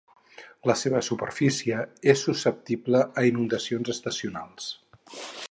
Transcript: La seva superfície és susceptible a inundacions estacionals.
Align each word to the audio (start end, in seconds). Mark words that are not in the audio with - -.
La 0.69 0.75
seva 0.83 1.01
superfície 1.07 1.83
és 2.15 2.23
susceptible 2.29 3.03
a 3.23 3.27
inundacions 3.31 3.93
estacionals. 3.97 4.73